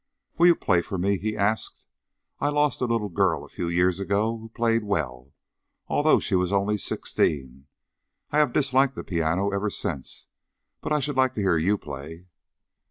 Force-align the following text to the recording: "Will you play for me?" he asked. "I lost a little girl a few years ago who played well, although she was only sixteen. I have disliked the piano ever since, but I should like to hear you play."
"Will 0.39 0.47
you 0.47 0.55
play 0.55 0.81
for 0.81 0.97
me?" 0.97 1.19
he 1.19 1.37
asked. 1.37 1.85
"I 2.39 2.49
lost 2.49 2.81
a 2.81 2.85
little 2.85 3.07
girl 3.09 3.45
a 3.45 3.49
few 3.49 3.67
years 3.69 3.99
ago 3.99 4.35
who 4.35 4.49
played 4.49 4.83
well, 4.83 5.31
although 5.87 6.19
she 6.19 6.33
was 6.33 6.51
only 6.51 6.79
sixteen. 6.79 7.67
I 8.31 8.39
have 8.39 8.51
disliked 8.51 8.95
the 8.95 9.03
piano 9.03 9.49
ever 9.49 9.69
since, 9.69 10.29
but 10.81 10.91
I 10.91 11.01
should 11.01 11.17
like 11.17 11.35
to 11.35 11.41
hear 11.41 11.57
you 11.57 11.77
play." 11.77 12.25